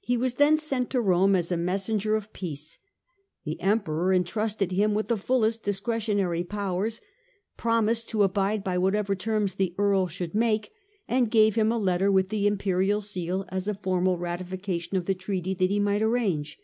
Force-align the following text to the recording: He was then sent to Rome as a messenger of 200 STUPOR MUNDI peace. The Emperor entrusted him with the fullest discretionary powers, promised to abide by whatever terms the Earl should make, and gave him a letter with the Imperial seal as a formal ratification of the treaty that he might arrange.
He 0.00 0.18
was 0.18 0.34
then 0.34 0.58
sent 0.58 0.90
to 0.90 1.00
Rome 1.00 1.34
as 1.34 1.50
a 1.50 1.56
messenger 1.56 2.16
of 2.16 2.30
200 2.34 2.34
STUPOR 2.34 2.44
MUNDI 2.44 2.52
peace. 2.56 2.78
The 3.44 3.60
Emperor 3.62 4.12
entrusted 4.12 4.72
him 4.72 4.92
with 4.92 5.08
the 5.08 5.16
fullest 5.16 5.62
discretionary 5.62 6.44
powers, 6.44 7.00
promised 7.56 8.10
to 8.10 8.24
abide 8.24 8.62
by 8.62 8.76
whatever 8.76 9.14
terms 9.14 9.54
the 9.54 9.74
Earl 9.78 10.06
should 10.06 10.34
make, 10.34 10.70
and 11.08 11.30
gave 11.30 11.54
him 11.54 11.72
a 11.72 11.78
letter 11.78 12.12
with 12.12 12.28
the 12.28 12.46
Imperial 12.46 13.00
seal 13.00 13.46
as 13.48 13.66
a 13.66 13.72
formal 13.72 14.18
ratification 14.18 14.98
of 14.98 15.06
the 15.06 15.14
treaty 15.14 15.54
that 15.54 15.70
he 15.70 15.80
might 15.80 16.02
arrange. 16.02 16.58